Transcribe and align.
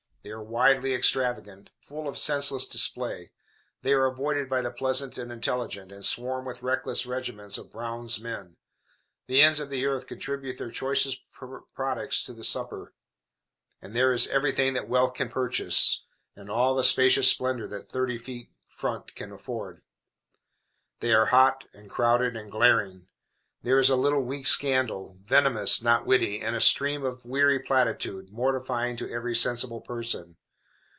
They 0.23 0.29
are 0.29 0.43
wildly 0.43 0.93
extravagant, 0.93 1.71
full 1.79 2.07
of 2.07 2.15
senseless 2.15 2.67
display; 2.67 3.31
they 3.81 3.91
are 3.93 4.05
avoided 4.05 4.47
by 4.49 4.61
the 4.61 4.69
pleasant 4.69 5.17
and 5.17 5.31
intelligent, 5.31 5.91
and 5.91 6.05
swarm 6.05 6.45
with 6.45 6.61
reckless 6.61 7.07
regiments 7.07 7.57
of 7.57 7.71
"Brown's 7.71 8.19
men." 8.19 8.57
The 9.25 9.41
ends 9.41 9.59
of 9.59 9.71
the 9.71 9.83
earth 9.87 10.05
contribute 10.05 10.59
their 10.59 10.69
choicest 10.69 11.21
products 11.73 12.23
to 12.25 12.33
the 12.33 12.43
supper, 12.43 12.93
and 13.81 13.95
there 13.95 14.13
is 14.13 14.27
everything 14.27 14.75
that 14.75 14.87
wealth 14.87 15.15
can 15.15 15.29
purchase, 15.29 16.05
and 16.35 16.51
all 16.51 16.75
the 16.75 16.83
spacious 16.83 17.27
splendor 17.27 17.67
that 17.69 17.87
thirty 17.87 18.19
feet 18.19 18.51
front 18.67 19.15
can 19.15 19.31
afford. 19.31 19.81
They 20.99 21.15
are 21.15 21.25
hot, 21.33 21.63
and 21.73 21.89
crowded, 21.89 22.35
and 22.37 22.51
glaring. 22.51 23.07
There 23.63 23.77
is 23.77 23.91
a 23.91 23.95
little 23.95 24.23
weak 24.23 24.47
scandal, 24.47 25.19
venomous, 25.23 25.83
not 25.83 26.03
witty, 26.07 26.41
and 26.41 26.55
a 26.55 26.61
stream 26.61 27.05
of 27.05 27.25
weary 27.25 27.59
platitude, 27.59 28.31
mortifying 28.31 28.97
to 28.97 29.11
every 29.13 29.35
sensible 29.35 29.81
person. 29.81 30.37